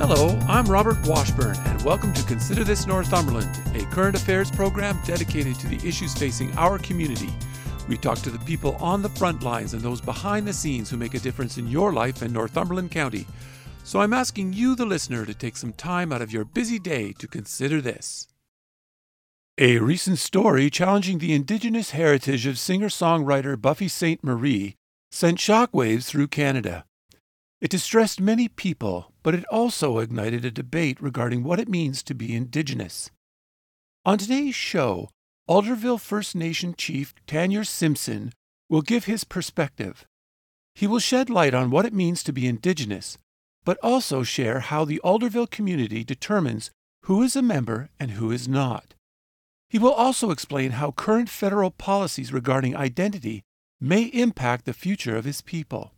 [0.00, 5.56] Hello, I'm Robert Washburn, and welcome to Consider This Northumberland, a current affairs program dedicated
[5.56, 7.28] to the issues facing our community.
[7.86, 10.96] We talk to the people on the front lines and those behind the scenes who
[10.96, 13.26] make a difference in your life in Northumberland County.
[13.84, 17.12] So I'm asking you, the listener, to take some time out of your busy day
[17.18, 18.26] to consider this.
[19.58, 24.76] A recent story challenging the indigenous heritage of singer songwriter Buffy Sainte-Marie
[25.10, 26.86] sent shockwaves through Canada.
[27.60, 32.14] It distressed many people, but it also ignited a debate regarding what it means to
[32.14, 33.10] be Indigenous.
[34.06, 35.10] On today's show,
[35.48, 38.32] Alderville First Nation Chief Taynar Simpson
[38.70, 40.06] will give his perspective.
[40.74, 43.18] He will shed light on what it means to be Indigenous,
[43.64, 46.70] but also share how the Alderville community determines
[47.02, 48.94] who is a member and who is not.
[49.68, 53.42] He will also explain how current federal policies regarding identity
[53.80, 55.92] may impact the future of his people.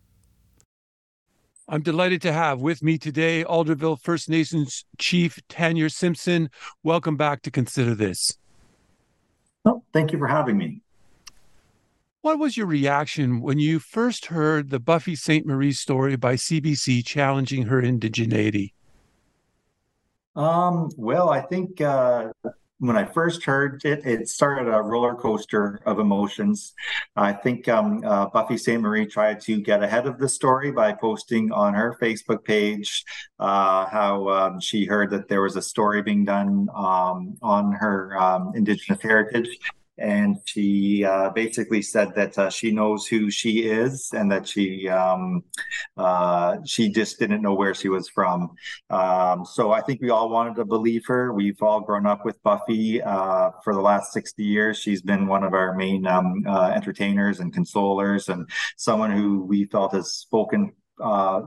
[1.72, 6.50] I'm delighted to have with me today Alderville First Nations Chief Taynar Simpson.
[6.82, 8.36] Welcome back to Consider This.
[9.64, 10.82] Oh, thank you for having me.
[12.20, 17.62] What was your reaction when you first heard the Buffy Sainte-Marie story by CBC challenging
[17.62, 18.74] her indigeneity?
[20.36, 22.32] Um, well, I think uh,
[22.82, 26.74] when I first heard it, it started a roller coaster of emotions.
[27.14, 28.82] I think um, uh, Buffy St.
[28.82, 33.04] Marie tried to get ahead of the story by posting on her Facebook page
[33.38, 38.20] uh, how um, she heard that there was a story being done um, on her
[38.20, 39.60] um, Indigenous heritage
[39.98, 44.88] and she uh, basically said that uh, she knows who she is and that she
[44.88, 45.42] um,
[45.96, 48.50] uh, she just didn't know where she was from.
[48.90, 51.32] Um, so I think we all wanted to believe her.
[51.32, 54.78] We've all grown up with Buffy uh, for the last sixty years.
[54.78, 59.66] She's been one of our main um, uh, entertainers and consolers, and someone who we
[59.66, 61.42] felt has spoken uh,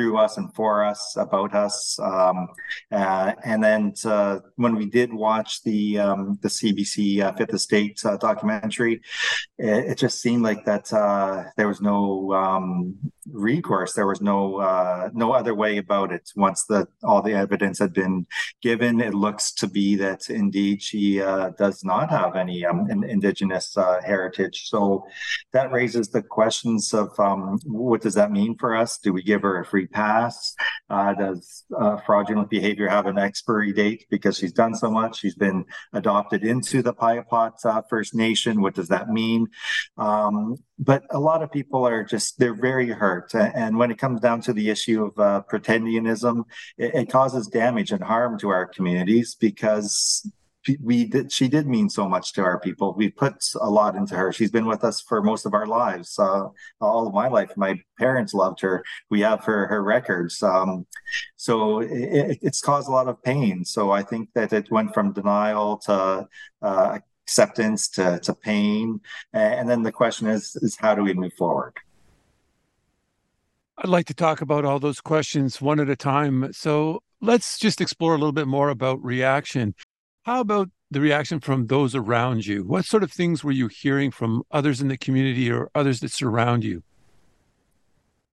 [0.00, 1.98] through us and for us about us.
[1.98, 2.48] Um,
[2.90, 8.00] uh, and then to, when we did watch the um, the CBC uh, Fifth Estate
[8.04, 9.02] uh, documentary,
[9.58, 12.96] it, it, just seemed like that uh, there was no um,
[13.30, 13.92] recourse.
[13.92, 16.30] There was no uh, no other way about it.
[16.34, 18.26] Once the all the evidence had been
[18.62, 23.76] given, it looks to be that indeed she uh, does not have any um, indigenous
[24.02, 24.68] heritage.
[24.70, 25.04] So
[25.52, 28.96] that raises the questions of um, what does that mean for us?
[28.96, 30.54] Do we give her a free pass?
[30.88, 35.20] Uh, does uh, fraudulent behavior have an expiry date because she's done so much?
[35.20, 38.60] She's been adopted into the Piapot uh, First Nation.
[38.60, 39.46] What does that mean?
[39.96, 44.20] Um, but a lot of people are just they're very hurt and when it comes
[44.20, 46.44] down to the issue of uh, pretendianism
[46.78, 50.26] it, it, causes damage and harm to our communities because
[50.82, 52.94] we did she did mean so much to our people.
[52.94, 54.32] We put a lot into her.
[54.32, 56.18] She's been with us for most of our lives.
[56.18, 56.48] Uh,
[56.80, 58.84] all of my life my parents loved her.
[59.08, 60.42] We have her her records.
[60.42, 60.86] Um,
[61.36, 63.64] so it, it's caused a lot of pain.
[63.64, 66.28] So i think that it went from denial to
[66.62, 69.00] uh, acceptance to, to pain.
[69.32, 71.74] And then the question is is how do we move forward?
[73.78, 76.52] I'd like to talk about all those questions one at a time.
[76.52, 79.74] So let's just explore a little bit more about reaction.
[80.24, 82.64] How about the reaction from those around you?
[82.64, 86.10] What sort of things were you hearing from others in the community or others that
[86.10, 86.82] surround you?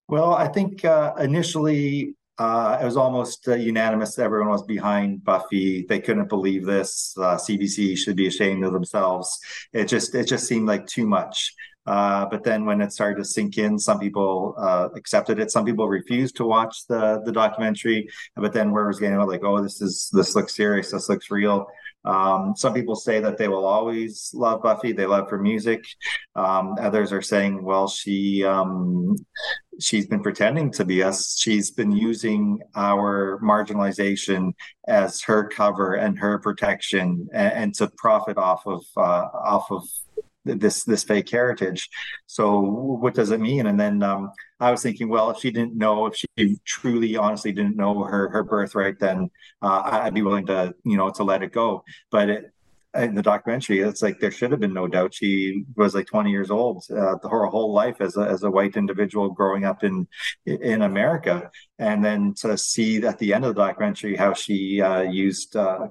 [0.09, 4.19] Well, I think uh, initially uh, it was almost uh, unanimous.
[4.19, 5.85] Everyone was behind Buffy.
[5.87, 7.15] They couldn't believe this.
[7.17, 9.39] Uh, CBC should be ashamed of themselves.
[9.73, 11.53] It just it just seemed like too much.
[11.87, 15.51] Uh, but then when it started to sink in, some people uh, accepted it.
[15.51, 18.09] Some people refused to watch the the documentary.
[18.35, 20.91] But then where was getting like, oh, this is this looks serious.
[20.91, 21.67] This looks real.
[22.05, 24.93] Um, some people say that they will always love Buffy.
[24.93, 25.85] They love her music.
[26.35, 29.15] Um, others are saying, well, she um,
[29.79, 31.37] she's been pretending to be us.
[31.37, 34.53] She's been using our marginalization
[34.87, 39.83] as her cover and her protection, and, and to profit off of uh, off of
[40.55, 41.89] this this fake heritage.
[42.25, 43.67] So what does it mean?
[43.67, 47.51] And then um, I was thinking, well, if she didn't know, if she truly, honestly
[47.51, 49.29] didn't know her her birthright, then
[49.61, 51.83] uh, I'd be willing to you know to let it go.
[52.11, 52.51] But it,
[52.95, 55.13] in the documentary, it's like there should have been no doubt.
[55.13, 58.75] She was like 20 years old, uh, her whole life as a, as a white
[58.75, 60.07] individual growing up in
[60.45, 65.01] in America, and then to see at the end of the documentary how she uh,
[65.01, 65.87] used uh,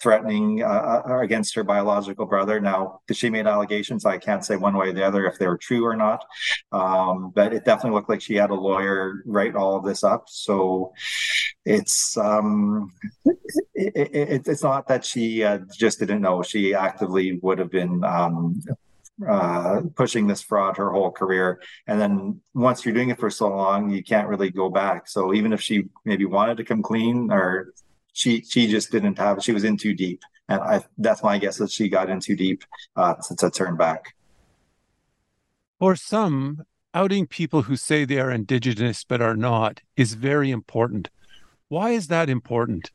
[0.00, 2.60] threatening uh, uh against her biological brother.
[2.60, 4.04] Now, she made allegations.
[4.04, 6.24] I can't say one way or the other if they were true or not,
[6.72, 10.24] um, but it definitely looked like she had a lawyer write all of this up.
[10.28, 10.92] So
[11.64, 12.92] it's um,
[13.74, 16.42] it, it, it's not that she uh, just didn't know.
[16.42, 18.60] She actively would have been um,
[19.28, 21.60] uh, pushing this fraud her whole career.
[21.86, 25.08] And then once you're doing it for so long, you can't really go back.
[25.08, 27.72] So even if she maybe wanted to come clean or
[28.14, 30.22] she she just didn't have she was in too deep.
[30.48, 32.64] And i that's my guess that she got in too deep
[32.96, 34.14] uh to, to turn back.
[35.78, 36.64] For some
[36.94, 41.10] outing people who say they are indigenous but are not is very important.
[41.68, 42.90] Why is that important?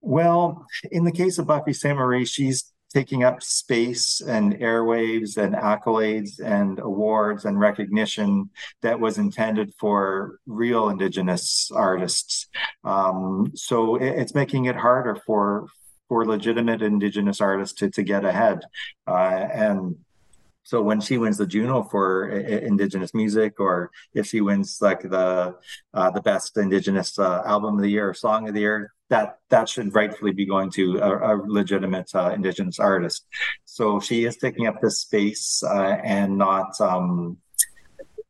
[0.00, 6.40] Well in the case of buffy sainte-marie she's taking up space and airwaves and accolades
[6.40, 8.50] and awards and recognition
[8.82, 12.48] that was intended for real indigenous artists.
[12.84, 15.66] Um, so it, it's making it harder for
[16.08, 18.60] for legitimate indigenous artists to, to get ahead.
[19.06, 19.96] Uh, and
[20.64, 25.56] so when she wins the Juno for Indigenous music, or if she wins like the
[25.94, 29.38] uh, the best Indigenous uh, album of the year or song of the year, that
[29.50, 33.26] that should rightfully be going to a, a legitimate uh, indigenous artist.
[33.64, 37.36] So she is taking up this space uh, and not um,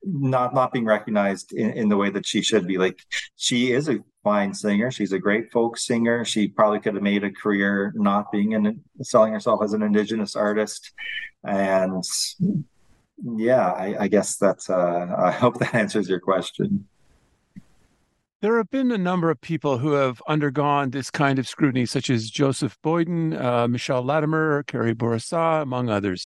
[0.03, 2.79] not not being recognized in, in the way that she should be.
[2.79, 2.99] Like
[3.37, 4.91] she is a fine singer.
[4.91, 6.25] She's a great folk singer.
[6.25, 10.35] She probably could have made a career not being in selling herself as an indigenous
[10.35, 10.93] artist.
[11.45, 12.05] And
[13.23, 14.71] yeah, I, I guess that's.
[14.71, 16.87] Uh, I hope that answers your question.
[18.43, 22.09] There have been a number of people who have undergone this kind of scrutiny, such
[22.09, 26.27] as Joseph Boyden, uh, Michelle Latimer, Carrie Bourassa, among others.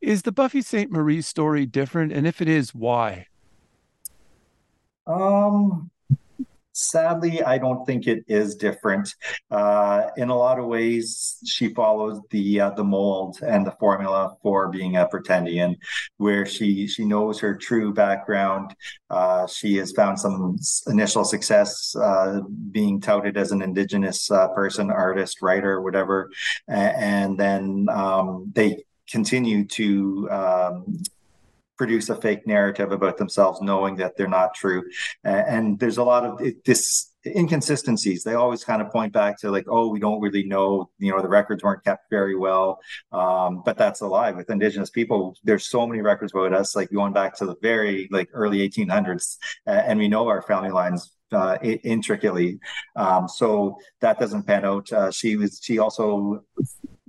[0.00, 2.12] Is the Buffy Sainte-Marie story different?
[2.12, 3.26] And if it is, why?
[5.06, 5.90] Um,
[6.80, 9.14] Sadly, I don't think it is different.
[9.50, 14.34] Uh, in a lot of ways, she follows the uh, the mold and the formula
[14.42, 15.76] for being a pretendian,
[16.16, 18.74] where she she knows her true background.
[19.10, 20.56] Uh, she has found some
[20.86, 22.40] initial success uh,
[22.72, 26.30] being touted as an indigenous uh, person, artist, writer, whatever,
[26.66, 31.02] and then um, they continue to um,
[31.80, 34.82] produce a fake narrative about themselves, knowing that they're not true.
[35.24, 38.22] And there's a lot of this inconsistencies.
[38.22, 40.90] They always kind of point back to like, oh, we don't really know.
[40.98, 42.80] You know, the records weren't kept very well.
[43.12, 44.30] Um, but that's a lie.
[44.32, 48.10] With Indigenous people, there's so many records about us, like going back to the very
[48.10, 52.58] like early 1800s, and we know our family lines uh, intricately.
[52.94, 54.92] Um, so that doesn't pan out.
[54.92, 55.60] Uh, she was.
[55.62, 56.44] She also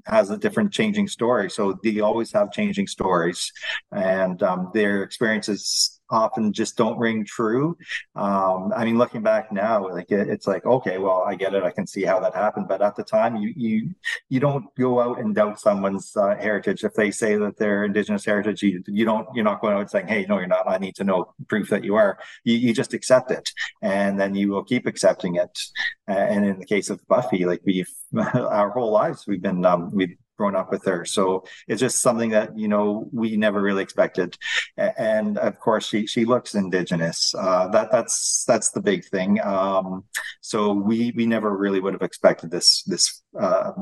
[0.06, 1.50] has a different changing story.
[1.50, 3.52] So they always have changing stories,
[3.92, 7.78] and um, their experiences often just don't ring true.
[8.16, 11.64] Um, I mean, looking back now, like it, it's like, okay, well, I get it.
[11.64, 12.68] I can see how that happened.
[12.68, 13.96] But at the time, you you
[14.30, 18.26] you don't go out and doubt someone's uh, heritage if they say that they're indigenous
[18.26, 18.62] heritage.
[18.62, 20.68] You, you don't you're not going out saying, hey, no, you're not.
[20.68, 22.20] I need to know proof that you are.
[22.44, 23.50] You, you just accept it,
[23.82, 25.60] and then you will keep accepting it.
[26.08, 27.90] and in the case of Buffy, like we've
[28.36, 31.06] our whole lives we've been um, we've grown up with her.
[31.06, 34.36] So it's just something that you know we never really expected.
[34.76, 37.36] And of course, she she looks indigenous.
[37.38, 39.40] Uh, that that's that's the big thing.
[39.42, 40.06] Um,
[40.42, 43.74] so we we never really would have expected this this uh,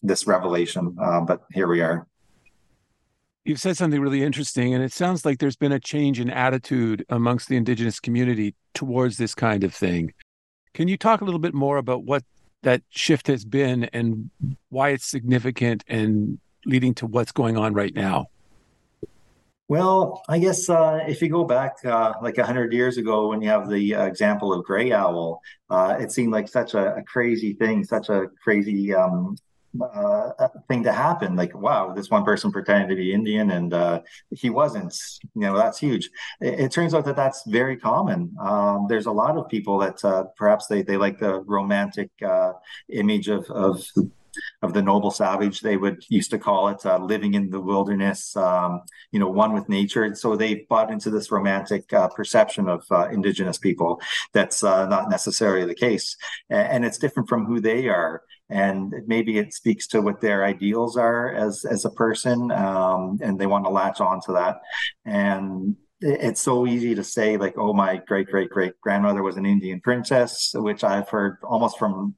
[0.00, 2.06] this revelation, uh, but here we are.
[3.44, 7.04] You've said something really interesting, and it sounds like there's been a change in attitude
[7.08, 10.12] amongst the indigenous community towards this kind of thing.
[10.72, 12.22] Can you talk a little bit more about what
[12.62, 14.30] that shift has been and
[14.68, 18.26] why it's significant and leading to what's going on right now?
[19.68, 23.48] Well, I guess uh, if you go back uh, like 100 years ago, when you
[23.50, 25.40] have the uh, example of Grey Owl,
[25.70, 29.36] uh, it seemed like such a, a, crazy thing, such a crazy um,
[29.80, 31.36] uh, thing to happen.
[31.36, 34.00] Like, wow, this one person pretended to be Indian and uh,
[34.30, 34.96] he wasn't.
[35.34, 36.10] You know, that's huge.
[36.40, 38.34] It, it, turns out that that's very common.
[38.40, 42.52] Um, there's a lot of people that uh, perhaps they they like the romantic uh,
[42.88, 43.84] image of of
[44.62, 48.36] of the noble savage they would used to call it uh, living in the wilderness
[48.36, 52.68] um, you know one with nature and so they bought into this romantic uh, perception
[52.68, 54.00] of uh, indigenous people
[54.32, 56.16] that's uh, not necessarily the case
[56.48, 60.96] and, it's different from who they are and maybe it speaks to what their ideals
[60.96, 64.60] are as as a person um, and they want to latch on to that
[65.04, 69.46] and it's so easy to say like oh my great great great grandmother was an
[69.46, 72.14] indian princess which i've heard almost from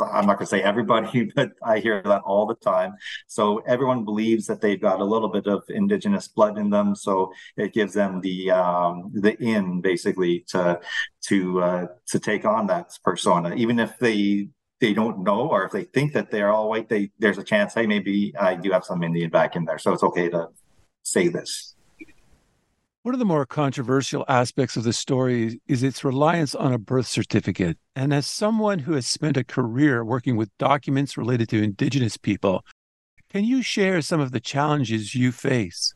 [0.00, 2.94] I'm not going to say everybody, but I hear that all the time.
[3.26, 7.32] So everyone believes that they've got a little bit of indigenous blood in them, so
[7.56, 10.80] it gives them the um, the in basically to
[11.28, 14.48] to uh, to take on that persona, even if they
[14.82, 16.88] they don't know or if they think that they're all white.
[16.88, 19.92] They there's a chance, hey, maybe I do have some Indian back in there, so
[19.92, 20.48] it's okay to
[21.04, 21.76] say this.
[23.04, 27.06] One of the more controversial aspects of the story is its reliance on a birth
[27.06, 27.78] certificate.
[27.96, 32.64] And as someone who has spent a career working with documents related to Indigenous people,
[33.30, 35.94] can you share some of the challenges you face?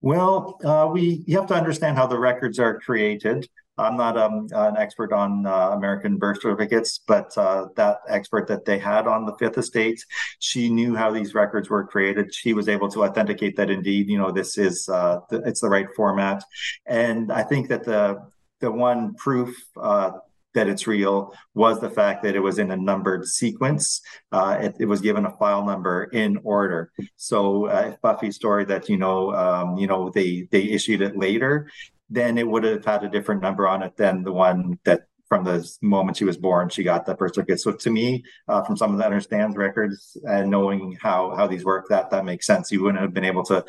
[0.00, 3.48] Well, uh, we you have to understand how the records are created.
[3.78, 8.64] I'm not um, an expert on uh, American birth certificates, but uh, that expert that
[8.64, 10.02] they had on the Fifth Estate,
[10.38, 12.34] she knew how these records were created.
[12.34, 15.68] She was able to authenticate that indeed, you know, this is uh, th- it's the
[15.68, 16.42] right format.
[16.86, 18.22] And I think that the
[18.60, 20.12] the one proof uh,
[20.56, 24.00] that it's real was the fact that it was in a numbered sequence.
[24.32, 26.90] Uh, it, it, was given a file number in order.
[27.16, 31.16] So uh, if Buffy's story that you know, um, you know, they they issued it
[31.16, 31.68] later,
[32.08, 35.44] then it would have had a different number on it than the one that from
[35.44, 37.60] the moment she was born she got the birth certificate.
[37.60, 41.88] So to me, uh, from someone that understands records and knowing how how these work,
[41.88, 42.70] that that makes sense.
[42.70, 43.64] You wouldn't have been able to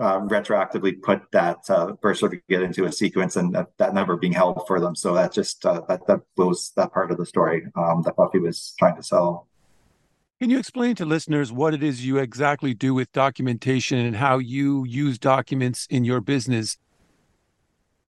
[0.00, 4.32] uh, retroactively put that uh, birth certificate into a sequence and that, that, number being
[4.32, 4.94] held for them.
[4.94, 8.40] So that just uh, that that blows that part of the story um, that Buffy
[8.40, 9.46] was trying to sell.
[10.38, 14.36] Can you explain to listeners what it is you exactly do with documentation and how
[14.36, 16.76] you use documents in your business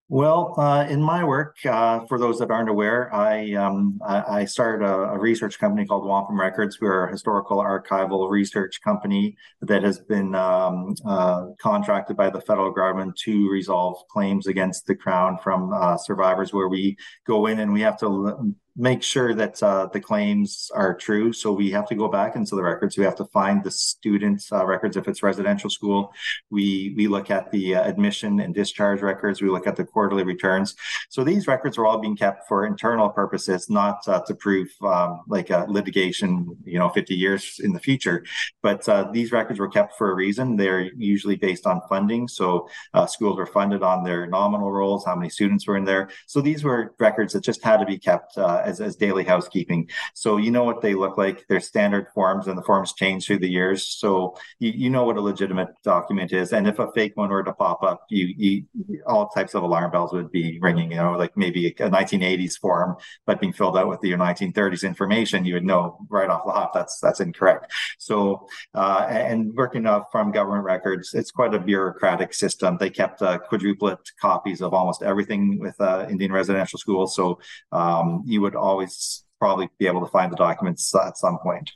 [0.09, 4.85] well, uh, in my work, uh, for those that aren't aware, I um, I, started
[4.85, 6.79] a, a, research company called Wampum Records.
[6.79, 12.71] We're a historical archival research company that has been um, uh, contracted by the federal
[12.71, 16.95] government to resolve claims against the crown from uh, survivors, where we
[17.25, 21.33] go in and we have to make sure that uh, the claims are true.
[21.33, 22.97] So we have to go back into the records.
[22.97, 26.13] We have to find the students' uh, records if it's residential school.
[26.51, 29.41] We we look at the uh, admission and discharge records.
[29.41, 30.75] We look at the quarterly returns.
[31.09, 35.21] So these records are all being kept for internal purposes, not uh, to prove um,
[35.27, 38.23] like litigation, you know, 50 years in the future.
[38.61, 40.55] But uh, these records were kept for a reason.
[40.55, 42.27] They're usually based on funding.
[42.27, 46.09] So uh, schools were funded on their nominal rolls, how many students were in there.
[46.27, 49.89] So these were records that just had to be kept as, as daily housekeeping.
[50.13, 51.45] So you know what they look like.
[51.47, 53.85] They're standard forms, and the forms change through the years.
[53.85, 56.53] So you, you know what a legitimate document is.
[56.53, 59.91] And if a fake one were to pop up, you, you all types of alarm
[59.91, 60.91] bells would be ringing.
[60.91, 65.45] You know, like maybe a 1980s form, but being filled out with your 1930s information,
[65.45, 67.71] you would know right off the hop that's that's incorrect.
[67.97, 72.77] So uh, and working off from government records, it's quite a bureaucratic system.
[72.79, 77.15] They kept uh, quadruplet copies of almost everything with uh, Indian residential schools.
[77.15, 77.39] So
[77.71, 81.71] um, you would always probably be able to find the documents at some point.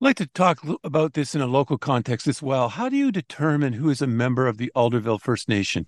[0.00, 2.68] I'd like to talk about this in a local context as well.
[2.68, 5.86] How do you determine who is a member of the Alderville First Nation?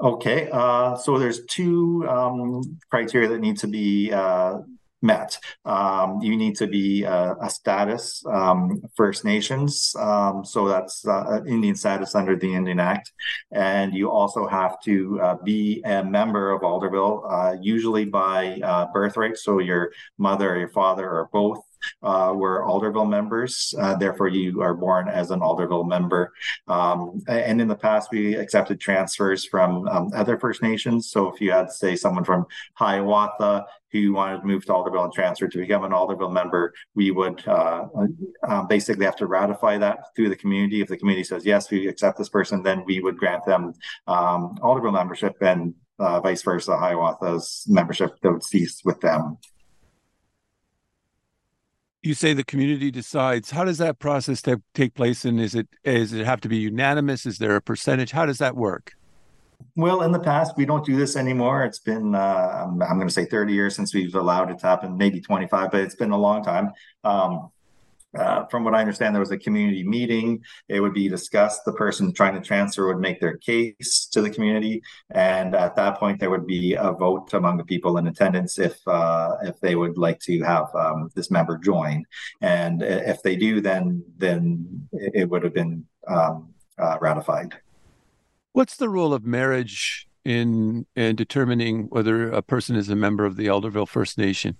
[0.00, 4.58] Okay, uh, so there's two um, criteria that need to be uh,
[5.02, 5.38] met.
[5.64, 11.40] Um, you need to be uh, a status um, First Nations, um, so that's uh,
[11.46, 13.12] Indian status under the Indian Act,
[13.50, 18.86] and you also have to uh, be a member of Alderville, uh, usually by uh,
[18.92, 19.36] birthright.
[19.36, 21.64] So your mother or your father or both
[22.02, 23.74] uh, were Alderville members.
[23.78, 26.32] Uh, therefore, you are born as an Alderville member.
[26.68, 31.10] Um, and in the past, we accepted transfers from um, other First Nations.
[31.10, 35.12] So if you had, say, someone from Hiawatha who wanted to move to Alderville and
[35.12, 37.84] transfer to become an Alderville member, we would uh,
[38.48, 40.80] um, basically have to ratify that through the community.
[40.80, 43.74] If the community says, yes, we accept this person, then we would grant them
[44.06, 49.38] um, Alderville membership and uh, vice versa, Hiawatha's membership that would cease with them
[52.02, 55.24] you say the community decides how does that process t- take place?
[55.24, 57.26] And is it is it have to be unanimous?
[57.26, 58.10] Is there a percentage?
[58.10, 58.92] How does that work?
[59.76, 61.64] Well in the past we don't do this anymore.
[61.64, 64.96] It's been uh, i'm, going to say 30 years since we've allowed it to happen
[64.96, 66.72] maybe 25 but it's been a long time.
[67.04, 67.50] Um,
[68.18, 70.42] uh, from what I understand, there was a community meeting.
[70.68, 71.64] It would be discussed.
[71.64, 75.98] The person trying to transfer would make their case to the community, and at that
[75.98, 79.76] point, there would be a vote among the people in attendance if uh, if they
[79.76, 82.04] would like to have um, this member join.
[82.40, 87.54] And if they do, then then it would have been um, uh, ratified.
[88.52, 93.36] What's the role of marriage in in determining whether a person is a member of
[93.36, 94.56] the Alderville First Nation?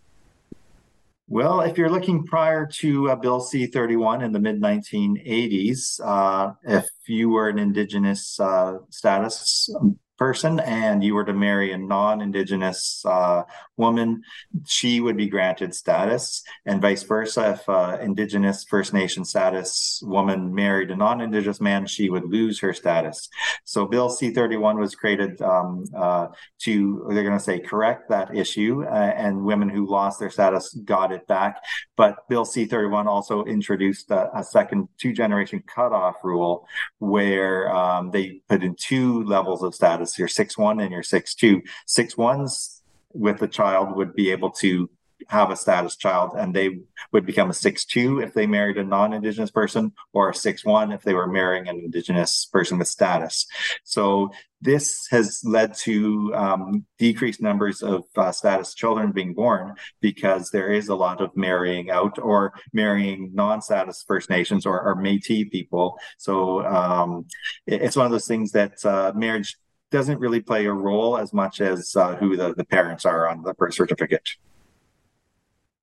[1.33, 6.53] Well, if you're looking prior to uh, Bill C 31 in the mid 1980s, uh,
[6.63, 9.75] if you were an Indigenous uh, status
[10.23, 13.43] person and you were to marry a non-indigenous uh,
[13.77, 14.23] woman
[14.65, 16.45] she would be granted status.
[16.65, 22.09] And vice versa if uh, indigenous first nation status woman married a non-indigenous man she
[22.09, 23.29] would lose her status.
[23.65, 26.29] So bill c31 was created um, uh,
[26.61, 30.73] to they're going to say correct that issue uh, and women who lost their status
[30.85, 31.57] got it back.
[31.97, 36.65] But bill c31 also introduced a, a second two generation cutoff rule
[37.01, 41.35] where um, they put in two levels of status your six one and your six
[41.35, 41.63] two.
[41.87, 44.89] Six ones with a child would be able to
[45.29, 46.81] have a status child and they
[47.13, 51.15] would become a 6-2 if they married a non-indigenous person or a 6-1 if they
[51.15, 53.47] were marrying an indigenous person with status
[53.85, 60.51] so this has led to um, decreased numbers of uh, status children being born because
[60.51, 65.51] there is a lot of marrying out or marrying non-status First Nations or, or Métis
[65.51, 65.99] people.
[66.17, 67.27] So um,
[67.67, 69.57] it, it's one of those things that uh, marriage
[69.93, 73.43] doesn't really play a role as much as uh, who the, the parents are on
[73.43, 74.31] the birth certificate.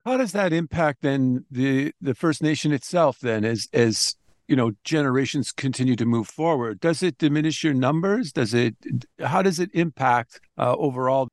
[0.04, 4.16] How does that impact then the the First Nation itself then as as
[4.48, 6.80] you know generations continue to move forward?
[6.80, 8.32] Does it diminish your numbers?
[8.32, 8.74] Does it
[9.20, 11.28] how does it impact uh, overall?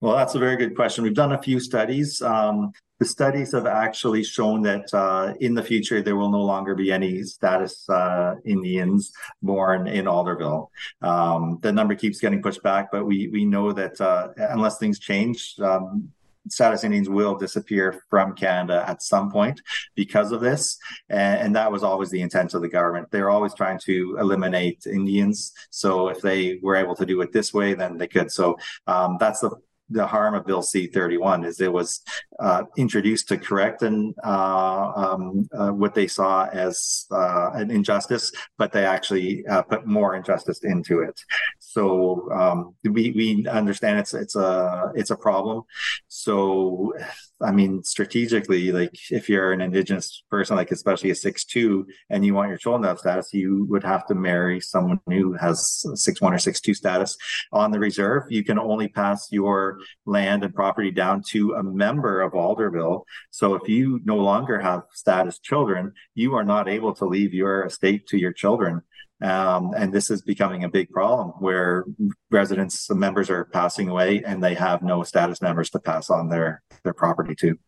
[0.00, 1.04] Well, that's a very good question.
[1.04, 2.22] We've done a few studies.
[2.22, 6.74] Um, the studies have actually shown that uh, in the future there will no longer
[6.74, 10.68] be any status uh, Indians born in Alderville.
[11.02, 14.98] Um, the number keeps getting pushed back, but we we know that uh, unless things
[14.98, 15.54] change.
[15.60, 16.10] Um,
[16.48, 19.60] status Indians will disappear from Canada at some point
[19.94, 20.78] because of this.
[21.10, 23.08] And, and, that was always the intent of the government.
[23.10, 25.52] They're always trying to eliminate Indians.
[25.68, 28.32] So if they were able to do it this way, then they could.
[28.32, 29.50] So um, that's the
[29.90, 32.00] the harm of Bill C-31 is it was
[32.38, 38.32] uh, introduced to correct and uh, um, uh, what they saw as uh, an injustice,
[38.56, 41.20] but they actually uh, put more injustice into it.
[41.58, 45.62] So um, we we understand it's it's a it's a problem.
[46.08, 46.94] So
[47.42, 52.24] I mean, strategically, like if you're an indigenous person, like especially a six two, and
[52.24, 55.84] you want your children to have status, you would have to marry someone who has
[55.94, 57.16] six one or six two status
[57.52, 58.24] on the reserve.
[58.28, 63.04] You can only pass your land and property down to a member of Alderville.
[63.30, 67.64] So if you no longer have status children, you are not able to leave your
[67.64, 68.82] estate to your children.
[69.22, 71.84] Um, and this is becoming a big problem where
[72.30, 76.62] residents, members are passing away and they have no status members to pass on their,
[76.84, 77.58] their property to.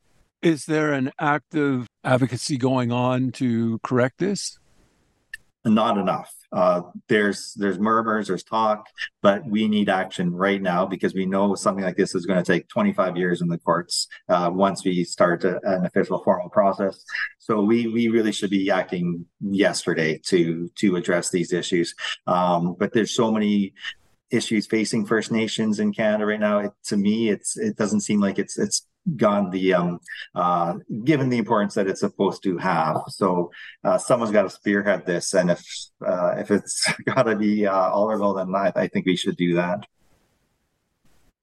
[0.41, 4.59] Is there an active advocacy going on to correct this?
[5.65, 6.35] Not enough.
[6.53, 8.87] Uh, there's there's murmurs, there's talk,
[9.23, 12.53] but we need action right now because we know something like this is going to
[12.53, 17.05] take 25 years in the courts uh, once we start a, an official formal process.
[17.39, 21.95] So we we really should be acting yesterday to to address these issues.
[22.27, 23.73] Um, but there's so many
[24.31, 26.59] issues facing First Nations in Canada right now.
[26.59, 28.87] It, to me, it's it doesn't seem like it's it's
[29.17, 29.99] gone the um
[30.35, 33.03] uh given the importance that it's supposed to have.
[33.09, 33.51] So
[33.85, 35.65] uh someone's got to spearhead this and if
[36.07, 39.55] uh if it's got to be uh Alderville then I, I think we should do
[39.55, 39.87] that.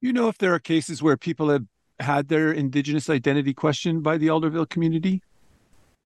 [0.00, 1.66] You know if there are cases where people have
[1.98, 5.22] had their indigenous identity questioned by the Alderville community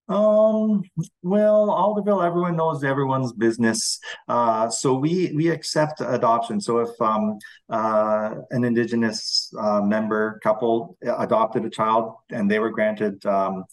[0.09, 0.83] um,
[1.23, 3.99] well, Alderville, everyone knows everyone's business.
[4.29, 6.61] Uh, so we we accept adoption.
[6.61, 7.38] So if um,
[7.71, 13.64] uh, an Indigenous uh, member couple adopted a child and they were granted um,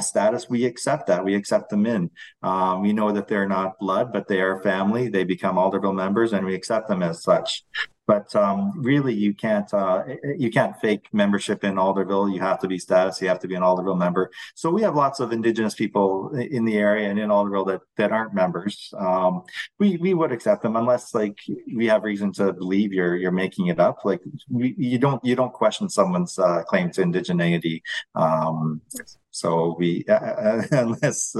[0.00, 1.24] status, we accept that.
[1.24, 2.10] We accept them in.
[2.42, 5.08] Um, we know that they're not blood, but they are family.
[5.08, 7.64] They become Alderville members, and we accept them as such
[8.06, 10.04] but um, really you can't uh,
[10.36, 12.32] you can't fake membership in Alderville.
[12.32, 13.20] You have to be status.
[13.20, 14.30] You have to be an Alderville member.
[14.54, 18.12] So we have lots of Indigenous people in the area and in Alderville that that
[18.12, 18.92] aren't members.
[18.98, 19.42] Um,
[19.78, 21.38] we we would accept them unless like
[21.74, 24.04] we have reason to believe you're you're making it up.
[24.04, 27.80] Like we, you don't you don't question someone's uh, claim to indigeneity.
[28.14, 28.82] Um,
[29.30, 31.34] so we uh, unless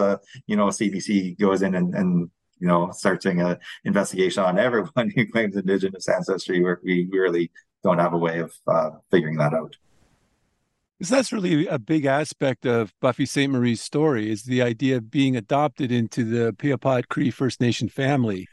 [0.47, 5.27] you know CBC goes in and, and you know, starting an investigation on everyone who
[5.27, 7.51] claims indigenous ancestry, where we really
[7.83, 9.77] don't have a way of uh, figuring that out.
[10.99, 13.53] Because that's really a big aspect of Buffy St.
[13.53, 18.47] Marie's story is the idea of being adopted into the Piapot Cree First Nation family.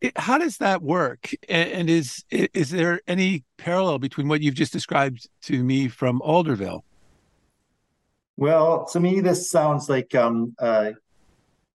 [0.00, 1.30] It, how does that work?
[1.48, 6.20] And, and is is there any parallel between what you've just described to me from
[6.20, 6.80] Alderville?
[8.36, 10.92] Well, to me, this sounds like um, uh,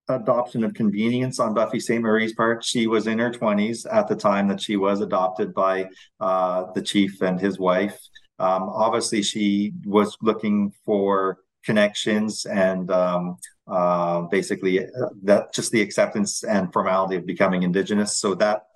[0.09, 2.63] adoption of convenience on Buffy Sainte-Marie's part.
[2.63, 5.89] She was in her 20s at the time that she was adopted by
[6.19, 7.99] uh, the chief and his wife.
[8.39, 15.81] Um, obviously, she was looking for connections and um, uh, basically uh, that just the
[15.81, 18.17] acceptance and formality of becoming Indigenous.
[18.17, 18.67] So that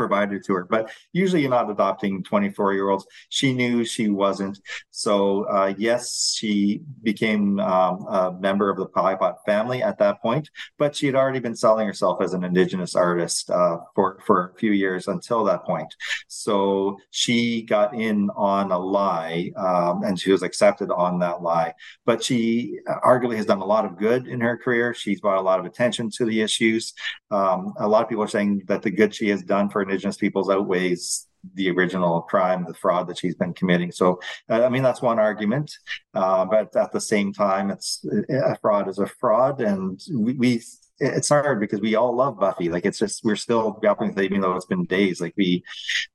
[0.00, 0.64] provided to her.
[0.64, 3.04] But usually you're not adopting 24 year olds.
[3.28, 4.58] She knew she wasn't.
[4.90, 10.48] So, uh, yes, she became um, a member of the Piapot family at that point,
[10.78, 14.58] but she had already been selling herself as an Indigenous artist uh, for, for a
[14.58, 15.94] few years until that point.
[16.28, 21.74] So she got in on a lie um, and she was accepted on that lie.
[22.06, 24.94] But she arguably has done a lot of good in her career.
[24.94, 26.94] She's brought a lot of attention to the issues.
[27.30, 30.16] Um, a lot of people are saying that the good she has done for Indigenous
[30.16, 33.90] peoples outweighs the original crime, the fraud that she's been committing.
[33.90, 35.72] So, uh, I mean, that's one argument.
[36.14, 40.62] Uh, but at the same time, it's a fraud is a fraud, and we, we
[41.00, 42.68] it's hard because we all love Buffy.
[42.68, 45.20] Like it's just we're still grappling with it, even though it's been days.
[45.20, 45.64] Like we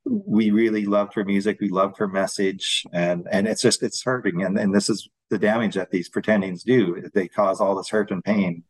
[0.04, 4.42] we really loved her music, we loved her message, and and it's just it's hurting.
[4.42, 7.02] And and this is the damage that these pretendians do.
[7.14, 8.62] They cause all this hurt and pain.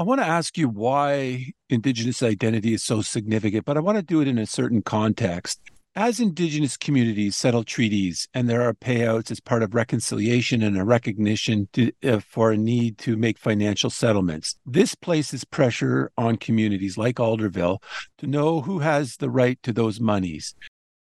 [0.00, 4.02] I want to ask you why Indigenous identity is so significant, but I want to
[4.02, 5.60] do it in a certain context.
[5.94, 10.84] As Indigenous communities settle treaties and there are payouts as part of reconciliation and a
[10.84, 16.96] recognition to, uh, for a need to make financial settlements, this places pressure on communities
[16.96, 17.82] like Alderville
[18.16, 20.54] to know who has the right to those monies.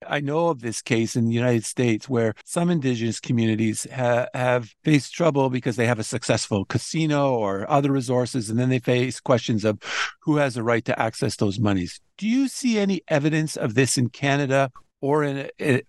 [0.07, 4.73] I know of this case in the United States where some indigenous communities ha- have
[4.83, 9.19] faced trouble because they have a successful casino or other resources, and then they face
[9.19, 9.79] questions of
[10.21, 11.99] who has a right to access those monies.
[12.17, 15.81] Do you see any evidence of this in Canada or in, in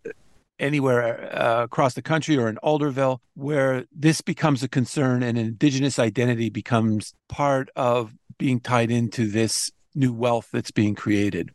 [0.58, 5.98] anywhere uh, across the country or in Alderville where this becomes a concern and indigenous
[5.98, 11.50] identity becomes part of being tied into this new wealth that's being created?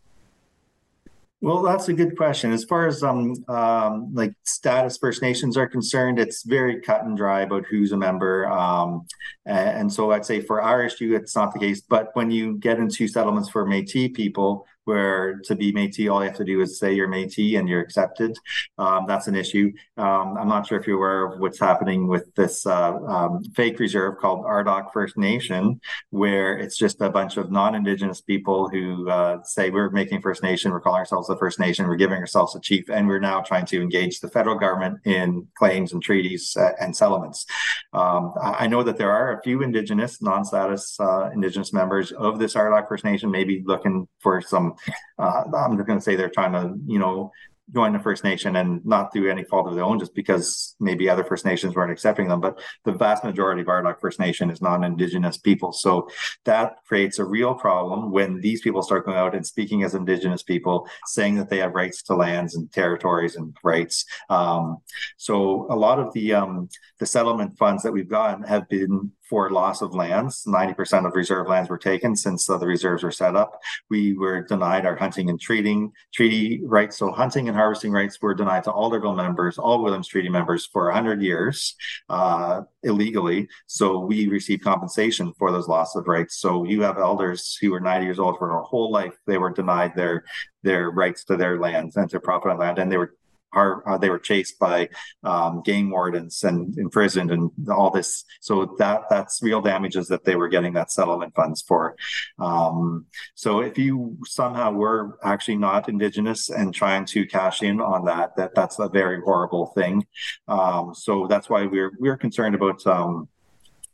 [1.42, 2.52] Well, that's a good question.
[2.54, 7.16] As far as um, um, like status First Nations are concerned, it's very cut and
[7.16, 8.48] dry about who's a member.
[8.50, 9.06] Um,
[9.46, 11.82] and so I'd say for our issue, it's not the case.
[11.82, 16.30] But when you get into settlements for Métis people, where to be Métis, all you
[16.30, 18.38] have to do is say you're Métis and you're accepted.
[18.78, 19.72] Um, that's an issue.
[19.98, 23.80] Um, I'm not sure if you're aware of what's happening with this uh, um, fake
[23.80, 25.80] reserve called Ardoch First Nation,
[26.12, 30.72] where it's just a bunch of non-Indigenous people who uh, say we're making First Nation,
[30.72, 33.66] we're calling ourselves the First Nation, we're giving ourselves a chief, and we're now trying
[33.66, 37.46] to engage the federal government in claims and treaties uh, and settlements.
[37.94, 42.56] Um, I know that there are a few Indigenous, non-status uh, Indigenous members of this
[42.56, 44.75] Ardoch First Nation, maybe looking for some
[45.20, 47.32] uh, I'm just going to say they're trying to, you know,
[47.74, 51.10] join the First Nation and not through any fault of their own, just because maybe
[51.10, 52.40] other First Nations weren't accepting them.
[52.40, 55.72] But the vast majority of Ardoch First Nation is non-Indigenous people.
[55.72, 56.08] So
[56.44, 60.44] that creates a real problem when these people start going out and speaking as Indigenous
[60.44, 64.06] people, saying that they have rights to lands and territories and rights.
[64.30, 64.78] Um,
[65.18, 69.50] so a lot of the um, the settlement funds that we've gotten have been for
[69.50, 70.44] loss of lands.
[70.48, 73.60] 90% of reserve lands were taken since uh, the reserves were set up.
[73.90, 76.98] We were denied our hunting and treating treaty rights.
[76.98, 80.86] So hunting and harvesting rights were denied to Alderville members, all Williams Treaty members for
[80.86, 81.76] 100 years
[82.10, 83.48] uh, illegally.
[83.68, 86.38] So we received compensation for those loss of rights.
[86.38, 89.14] So you have elders who were 90 years old for their whole life.
[89.26, 90.24] They were denied their
[90.64, 93.16] their rights to their lands and to profit on land, and they were
[93.56, 94.90] are, uh, they were chased by
[95.24, 98.26] um, game wardens and imprisoned and all this.
[98.42, 101.96] So that that's real damages that they were getting that settlement funds for.
[102.38, 108.06] Um, so if you somehow were actually not indigenous and trying to cash in on
[108.06, 110.06] that, that that's a very horrible thing.
[110.48, 112.86] Um, so that's why we're we're concerned about.
[112.86, 113.30] Um,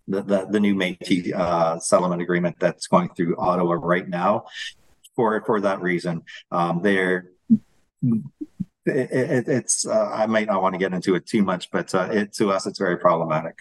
[0.08, 4.46] the, the, the, new Métis uh, settlement agreement that's going through Ottawa right now,
[5.16, 7.32] for for that reason, um, they're
[8.86, 11.94] it, it, it's uh, I might not want to get into it too much, but
[11.94, 13.60] uh, it, to us, it's very problematic.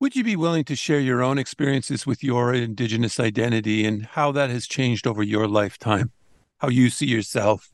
[0.00, 4.32] Would you be willing to share your own experiences with your Indigenous identity and how
[4.32, 6.12] that has changed over your lifetime?
[6.58, 7.70] How you see yourself?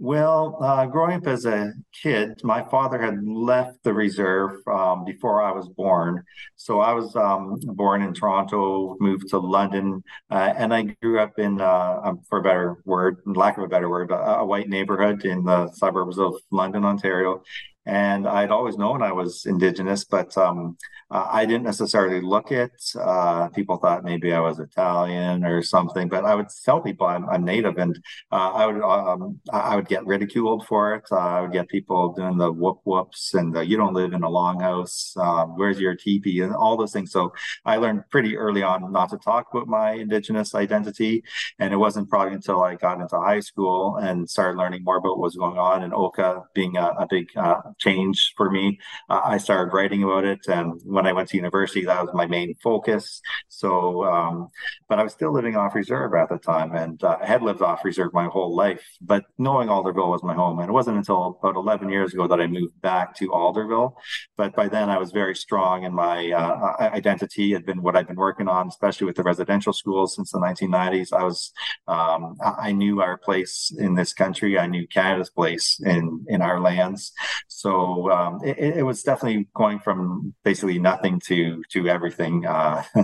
[0.00, 5.42] Well, uh, growing up as a kid, my father had left the reserve um, before
[5.42, 6.22] I was born.
[6.54, 11.40] So I was um, born in Toronto, moved to London, uh, and I grew up
[11.40, 14.68] in, uh, um, for a better word, lack of a better word, a, a white
[14.68, 17.42] neighborhood in the suburbs of London, Ontario.
[17.86, 20.76] And I'd always known I was Indigenous, but um,
[21.10, 22.72] uh, I didn't necessarily look it.
[22.94, 27.26] Uh, people thought maybe I was Italian or something, but I would tell people I'm,
[27.30, 27.96] I'm Native, and
[28.30, 31.04] uh, I would um, I would get ridiculed for it.
[31.10, 34.22] Uh, I would get people doing the whoop whoops and the, you don't live in
[34.22, 35.16] a longhouse.
[35.16, 37.10] Um, where's your teepee and all those things.
[37.10, 37.32] So
[37.64, 41.22] I learned pretty early on not to talk about my Indigenous identity,
[41.58, 45.16] and it wasn't probably until I got into high school and started learning more about
[45.16, 48.78] what was going on in Oka, being a, a big uh, change for me.
[49.08, 52.26] Uh, I started writing about it, and when I went to university, that was my
[52.26, 53.20] main focus.
[53.48, 54.48] So, um,
[54.88, 57.62] but I was still living off reserve at the time, and uh, I had lived
[57.62, 58.84] off reserve my whole life.
[59.00, 62.40] But knowing Alderville was my home, and it wasn't until about 11 years ago that
[62.40, 63.94] I moved back to Alderville.
[64.36, 67.52] But by then, I was very strong in my uh, identity.
[67.52, 71.12] Had been what I've been working on, especially with the residential schools since the 1990s.
[71.12, 71.52] I was,
[71.86, 74.58] um, I knew our place in this country.
[74.58, 77.12] I knew Canada's place in in our lands.
[77.58, 82.84] So um, it, it, was definitely going from basically nothing to to everything uh,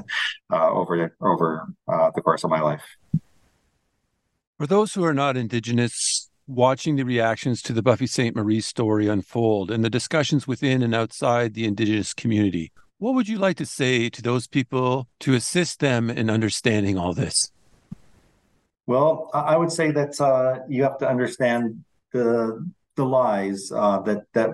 [0.52, 2.84] uh, over over uh, the course of my life.
[4.56, 8.36] For those who are not Indigenous, watching the reactions to the Buffy St.
[8.36, 13.38] Marie story unfold and the discussions within and outside the Indigenous community, what would you
[13.38, 17.50] like to say to those people to assist them in understanding all this?
[18.86, 22.64] Well, I would say that uh, you have to understand the
[22.96, 24.50] the lies uh, that that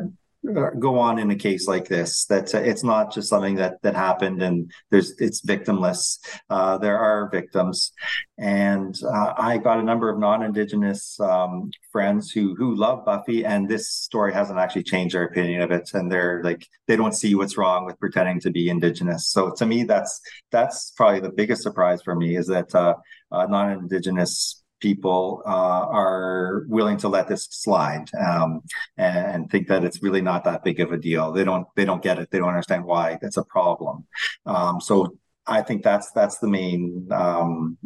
[0.79, 3.95] go on in a case like this that uh, it's not just something that that
[3.95, 6.19] happened and there's it's victimless.
[6.49, 7.93] Uh, there are victims.
[8.39, 13.69] And uh, i got a number of non-indigenous um, friends who who love buffy and
[13.69, 15.91] this story hasn't actually changed their opinion of it.
[15.93, 19.29] And they're like they don't see what's wrong with pretending to be indigenous.
[19.29, 22.95] So to me that's that's probably the biggest surprise for me is that uh,
[23.31, 28.63] uh, non-indigenous people uh, are willing to let this slide um,
[28.97, 31.33] and, think that it's really not that big of a deal.
[31.33, 32.31] They don't they don't get it.
[32.31, 34.07] They don't understand why it's a problem.
[34.47, 35.17] Um, so
[35.47, 37.79] I think that's that's the main um,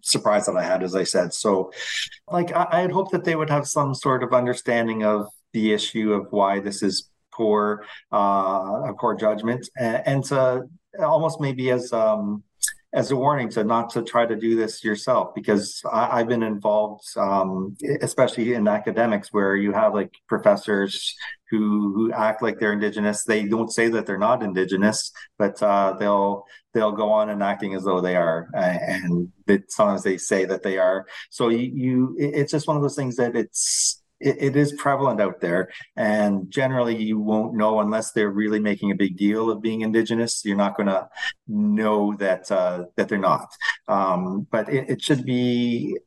[0.00, 1.34] surprise that I had, as I said.
[1.34, 1.72] So,
[2.30, 5.72] like I, I had hoped that they would have some sort of understanding of the
[5.72, 10.68] issue of why this is poor uh, a poor judgment and, and to
[11.00, 12.42] almost maybe as um,
[12.94, 16.42] as a warning to not to try to do this yourself because I, have been
[16.42, 21.14] involved, um, especially in academics, where you have like professors
[21.50, 23.24] who who act like they're indigenous.
[23.24, 27.74] They don't say that they're not indigenous, but uh, they'll they'll go on and acting
[27.74, 29.32] as though they are, and
[29.68, 31.06] sometimes they say that they are.
[31.30, 35.20] So you, you it's just one of those things that it's it, it is prevalent
[35.20, 35.70] out there.
[35.96, 40.42] And generally, you won't know unless they're really making a big deal of being indigenous.
[40.44, 41.08] You're not going to
[41.48, 43.48] know that uh, that they're not.
[43.88, 45.98] Um, but it, it should be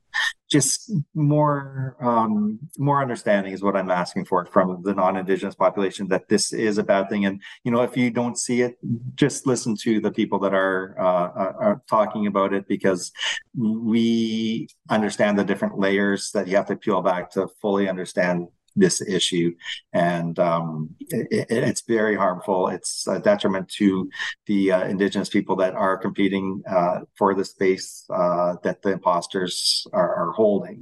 [0.50, 6.30] just more um, more understanding is what I'm asking for from the non-indigenous population that
[6.30, 7.26] this is a bad thing.
[7.26, 8.78] And you know, if you don't see it,
[9.16, 11.28] just listen to the people that are uh,
[11.66, 13.12] are talking about it because
[13.58, 19.02] we understand the different layers that you have to peel back to fully understand this
[19.02, 19.54] issue,
[19.94, 22.68] and um, it, it's very harmful.
[22.68, 24.10] It's a detriment to
[24.48, 29.88] the uh, indigenous people that are competing uh, for the space uh, that the imposters
[29.94, 30.82] are, are holding.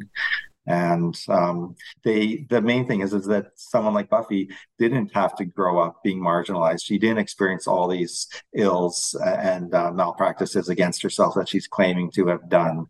[0.65, 5.45] And um, they, the main thing is, is that someone like Buffy didn't have to
[5.45, 6.85] grow up being marginalized.
[6.85, 12.27] She didn't experience all these ills and uh, malpractices against herself that she's claiming to
[12.27, 12.85] have done,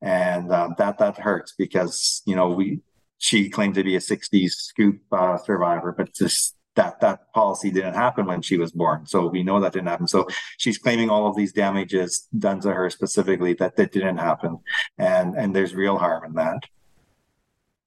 [0.00, 2.80] and uh, that that hurts because you know we
[3.18, 7.94] she claimed to be a 60s scoop uh, survivor, but just that that policy didn't
[7.94, 9.04] happen when she was born.
[9.04, 10.06] So we know that didn't happen.
[10.06, 10.28] So
[10.58, 14.58] she's claiming all of these damages done to her specifically that that didn't happen,
[14.96, 16.62] and and there's real harm in that.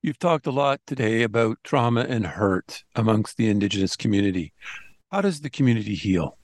[0.04, 4.52] You've talked a lot today about trauma and hurt amongst the Indigenous community.
[5.12, 6.38] How does the community heal?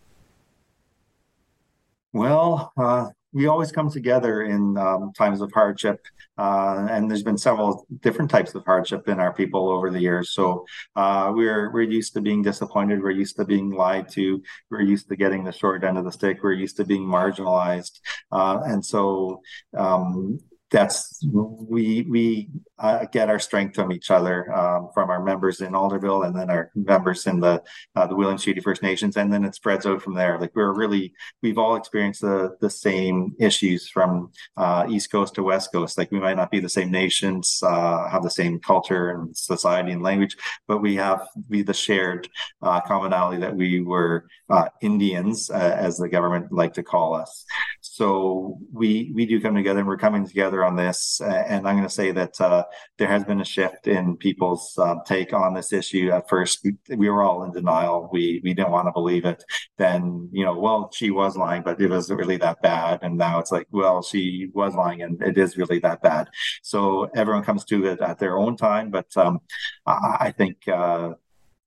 [2.14, 6.00] Well, uh, we always come together in um, times of hardship,
[6.40, 10.32] uh, and there's been several different types of hardship in our people over the years.
[10.32, 13.00] So uh, we're we're used to being disappointed.
[13.00, 14.42] We're used to being lied to.
[14.72, 16.42] We're used to getting the short end of the stick.
[16.42, 18.00] We're used to being marginalized,
[18.32, 19.42] uh, and so
[19.78, 20.40] um,
[20.72, 25.74] that's we we uh, get our strength from each other, um, from our members in
[25.74, 27.62] Alderville, and then our members in the
[27.96, 30.40] uh, the Williams Treaty First Nations, and then it spreads out from there.
[30.40, 35.44] Like we're really we've all experienced the the same issues from uh, East Coast to
[35.44, 35.98] West Coast.
[35.98, 39.92] Like we might not be the same nations, uh, have the same culture and society
[39.92, 40.38] and language,
[40.68, 42.30] but we have we the shared
[42.62, 47.44] uh, commonality that we were uh, Indians, as the government like to call us.
[47.82, 51.20] So we we do come together, and we're coming together on this.
[51.22, 52.66] and I'm going to say that uh,
[52.98, 56.12] there has been a shift in people's uh, take on this issue.
[56.12, 58.10] At first, we, we, were all in denial.
[58.12, 59.44] We we didn't want to believe it.
[59.78, 63.00] Then, you know, well, she was lying, but it wasn't really that bad.
[63.02, 66.28] And now it's like, well, she was lying, and it is really that bad.
[66.64, 68.92] So everyone comes to it at their own time.
[68.92, 69.40] But um,
[69.86, 70.68] I, I, think.
[70.68, 71.14] Uh,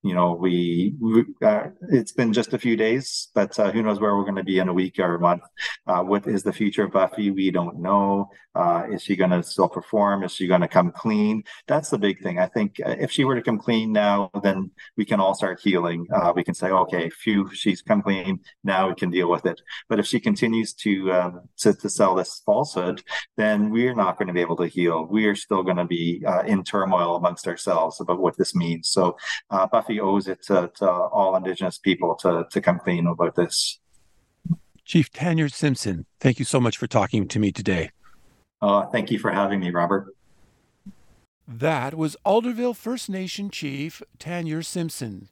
[0.03, 4.01] you know, we, we uh, it's been just a few days, but uh, who knows
[4.01, 5.43] where we're going to be in a week or a month.
[5.87, 7.31] Uh, what is the future of Buffy?
[7.31, 8.31] We don't know.
[8.55, 10.25] Uh, is she going to still perform?
[10.25, 11.45] Is she going to come clean?
[11.69, 12.39] That's the big thing.
[12.39, 15.61] I think uh, if she were to come clean now, then we can all start
[15.63, 16.07] healing.
[16.13, 18.41] Uh, we can say, okay, phew, she's come clean.
[18.65, 19.61] Now we can deal with it.
[19.89, 23.03] But if she continues to um, to, to, sell this falsehood,
[23.37, 25.05] then we're not going to be able to heal.
[25.05, 28.89] We are still going to be in turmoil amongst ourselves about what this means.
[28.89, 29.17] So
[29.51, 33.81] Buffy owes it to, to all Indigenous people to, to come clean about this.
[34.85, 37.91] Chief Taynar Simpson, thank you so much for talking to me today.
[38.61, 40.15] Uh, thank you for having me, Robert.
[41.49, 45.29] That was Alderville First Nation Chief Taynar Simpson.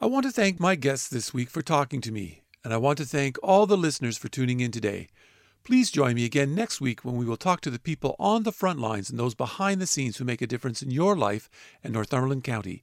[0.00, 2.98] I want to thank my guests this week for talking to me, and I want
[2.98, 5.08] to thank all the listeners for tuning in today.
[5.64, 8.50] Please join me again next week when we will talk to the people on the
[8.50, 11.48] front lines and those behind the scenes who make a difference in your life
[11.84, 12.82] in Northumberland County